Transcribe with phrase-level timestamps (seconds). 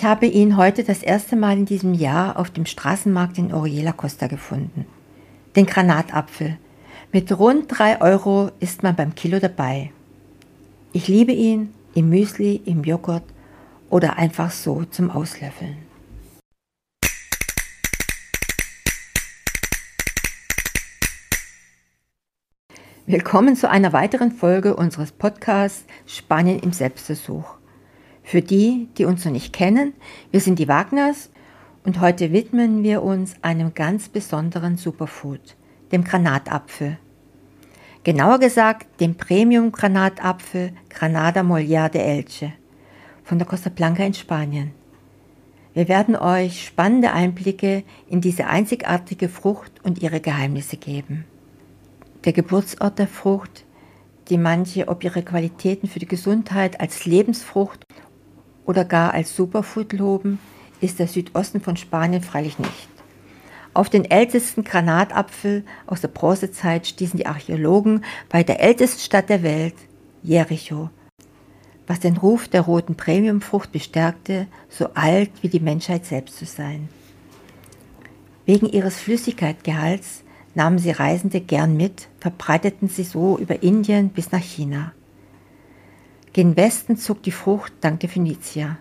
[0.00, 3.92] Ich habe ihn heute das erste Mal in diesem Jahr auf dem Straßenmarkt in Oriela
[3.92, 4.86] Costa gefunden.
[5.56, 6.56] Den Granatapfel.
[7.12, 9.92] Mit rund 3 Euro ist man beim Kilo dabei.
[10.94, 13.24] Ich liebe ihn im Müsli, im Joghurt
[13.90, 15.76] oder einfach so zum Auslöffeln.
[23.04, 27.59] Willkommen zu einer weiteren Folge unseres Podcasts Spanien im Selbstversuch.
[28.30, 29.92] Für die, die uns noch nicht kennen,
[30.30, 31.30] wir sind die Wagners
[31.84, 35.56] und heute widmen wir uns einem ganz besonderen Superfood,
[35.90, 36.96] dem Granatapfel.
[38.04, 42.52] Genauer gesagt dem Premium-Granatapfel Granada Mollar de Elche
[43.24, 44.70] von der Costa Blanca in Spanien.
[45.74, 51.24] Wir werden euch spannende Einblicke in diese einzigartige Frucht und ihre Geheimnisse geben.
[52.24, 53.64] Der Geburtsort der Frucht,
[54.28, 57.84] die manche ob ihre Qualitäten für die Gesundheit als Lebensfrucht
[58.70, 60.38] oder gar als Superfood loben,
[60.80, 62.88] ist der Südosten von Spanien freilich nicht.
[63.74, 69.42] Auf den ältesten Granatapfel aus der Bronzezeit stießen die Archäologen bei der ältesten Stadt der
[69.42, 69.74] Welt,
[70.22, 70.88] Jericho,
[71.88, 76.88] was den Ruf der roten Premiumfrucht bestärkte, so alt wie die Menschheit selbst zu sein.
[78.46, 80.22] Wegen ihres Flüssigkeitgehalts
[80.54, 84.92] nahmen sie Reisende gern mit, verbreiteten sie so über Indien bis nach China.
[86.32, 88.76] Gen Westen zog die Frucht dank der Phönizier.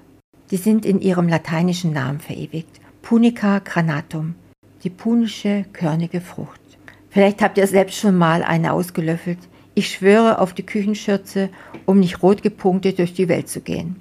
[0.51, 2.79] Die sind in ihrem lateinischen Namen verewigt.
[3.01, 4.35] Punica granatum,
[4.83, 6.61] die punische körnige Frucht.
[7.09, 9.39] Vielleicht habt ihr selbst schon mal eine ausgelöffelt.
[9.73, 11.49] Ich schwöre auf die Küchenschürze,
[11.87, 13.95] um nicht rot gepunktet durch die Welt zu gehen.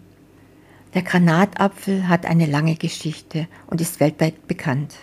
[0.93, 4.95] Der Granatapfel hat eine lange Geschichte und ist weltweit bekannt.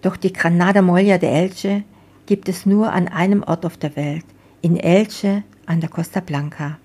[0.00, 1.84] Doch die Granada Molla de Elche
[2.26, 4.24] gibt es nur an einem Ort auf der Welt,
[4.62, 6.78] in Elche an der Costa Blanca.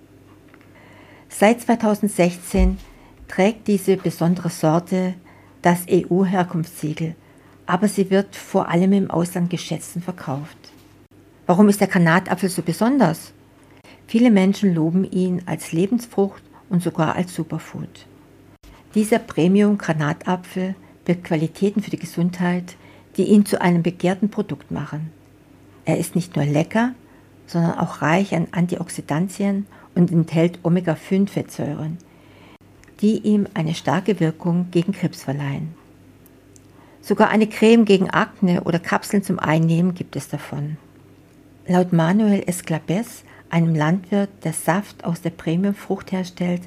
[1.29, 2.77] Seit 2016
[3.27, 5.13] trägt diese besondere Sorte
[5.61, 7.15] das EU-Herkunftssiegel,
[7.65, 10.57] aber sie wird vor allem im Ausland geschätzt und verkauft.
[11.45, 13.33] Warum ist der Granatapfel so besonders?
[14.07, 18.05] Viele Menschen loben ihn als Lebensfrucht und sogar als Superfood.
[18.95, 20.75] Dieser Premium-Granatapfel
[21.05, 22.75] birgt Qualitäten für die Gesundheit,
[23.17, 25.11] die ihn zu einem begehrten Produkt machen.
[25.85, 26.93] Er ist nicht nur lecker,
[27.47, 31.97] sondern auch reich an Antioxidantien und enthält Omega-5-Fettsäuren,
[33.01, 35.75] die ihm eine starke Wirkung gegen Krebs verleihen.
[37.01, 40.77] Sogar eine Creme gegen Akne oder Kapseln zum Einnehmen gibt es davon.
[41.67, 46.61] Laut Manuel Esclapes, einem Landwirt, der Saft aus der Premiumfrucht herstellt,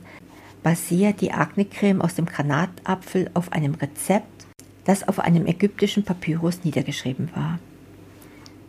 [0.62, 4.46] basiert die Akne-Creme aus dem Granatapfel auf einem Rezept,
[4.84, 7.58] das auf einem ägyptischen Papyrus niedergeschrieben war.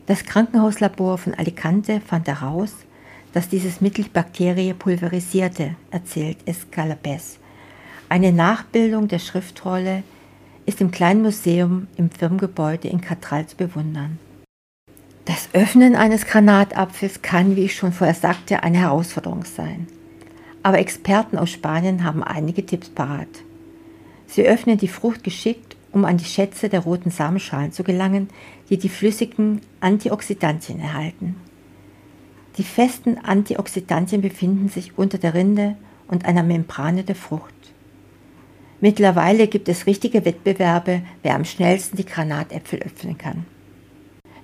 [0.05, 2.73] Das Krankenhauslabor von Alicante fand heraus,
[3.33, 7.39] dass dieses Mittel Bakterie pulverisierte, erzählt Escalapes.
[8.09, 10.03] Eine Nachbildung der Schriftrolle
[10.65, 14.19] ist im kleinen Museum im Firmengebäude in Catral zu bewundern.
[15.25, 19.87] Das Öffnen eines Granatapfels kann, wie ich schon vorher sagte, eine Herausforderung sein.
[20.63, 23.27] Aber Experten aus Spanien haben einige Tipps parat.
[24.27, 28.29] Sie öffnen die Frucht geschickt, um an die Schätze der roten Samenschalen zu gelangen,
[28.69, 31.35] die die flüssigen Antioxidantien erhalten.
[32.61, 35.77] Die festen Antioxidantien befinden sich unter der Rinde
[36.07, 37.55] und einer Membrane der Frucht.
[38.79, 43.47] Mittlerweile gibt es richtige Wettbewerbe, wer am schnellsten die Granatäpfel öffnen kann.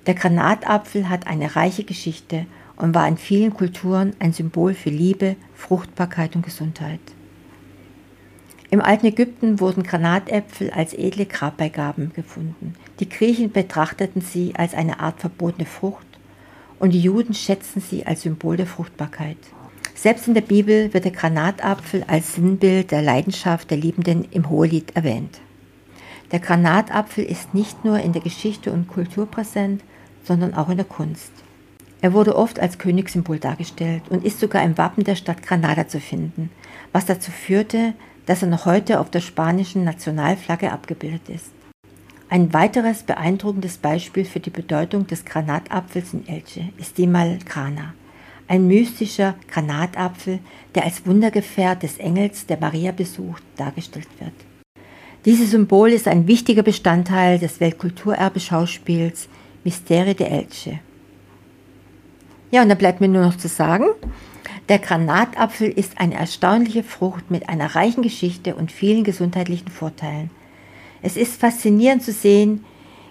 [0.08, 5.36] Der Granatapfel hat eine reiche Geschichte und war in vielen Kulturen ein Symbol für Liebe,
[5.54, 6.98] Fruchtbarkeit und Gesundheit.
[8.68, 12.74] Im alten Ägypten wurden Granatäpfel als edle Grabbeigaben gefunden.
[12.98, 16.07] Die Griechen betrachteten sie als eine Art verbotene Frucht
[16.78, 19.38] und die Juden schätzen sie als Symbol der Fruchtbarkeit.
[19.94, 24.94] Selbst in der Bibel wird der Granatapfel als Sinnbild der Leidenschaft der Liebenden im Hohelied
[24.94, 25.40] erwähnt.
[26.30, 29.82] Der Granatapfel ist nicht nur in der Geschichte und Kultur präsent,
[30.22, 31.32] sondern auch in der Kunst.
[32.00, 36.00] Er wurde oft als Königssymbol dargestellt und ist sogar im Wappen der Stadt Granada zu
[36.00, 36.50] finden,
[36.92, 37.94] was dazu führte,
[38.26, 41.50] dass er noch heute auf der spanischen Nationalflagge abgebildet ist.
[42.30, 47.94] Ein weiteres beeindruckendes Beispiel für die Bedeutung des Granatapfels in Elche ist die Malgrana,
[48.46, 50.40] ein mystischer Granatapfel,
[50.74, 54.34] der als Wundergefährt des Engels, der Maria besucht, dargestellt wird.
[55.24, 59.28] Dieses Symbol ist ein wichtiger Bestandteil des Weltkulturerbe-Schauspiels
[59.64, 60.80] Mysteri de Elche.
[62.50, 63.86] Ja, und da bleibt mir nur noch zu sagen,
[64.68, 70.30] der Granatapfel ist eine erstaunliche Frucht mit einer reichen Geschichte und vielen gesundheitlichen Vorteilen.
[71.02, 72.64] Es ist faszinierend zu sehen,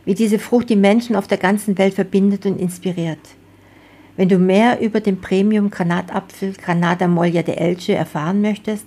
[0.05, 3.19] wie diese Frucht die Menschen auf der ganzen Welt verbindet und inspiriert.
[4.15, 8.85] Wenn du mehr über den Premium Granatapfel Granada Moglia de Elche erfahren möchtest,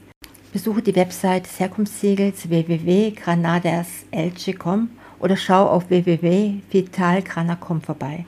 [0.52, 8.26] Besuche die Website des Herkunftssiegels www.granaderselche.com oder schau auf www.vitalgrana.com vorbei,